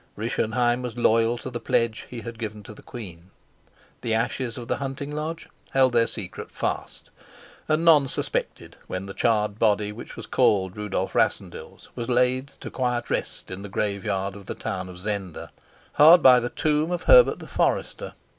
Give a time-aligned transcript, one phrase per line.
[0.17, 3.29] Rischenheim was loyal to the pledge he had given to the queen.
[4.01, 7.11] The ashes of the hunting lodge held their secret fast,
[7.67, 12.71] and none suspected when the charred body which was called Rudolf Rassendyll's was laid to
[12.71, 15.51] quiet rest in the graveyard of the town of Zenda,
[15.93, 18.15] hard by the tomb of Herbert the forester.